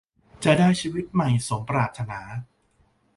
[0.43, 2.21] จะได้ชีวิตใหม่สมปรารถนา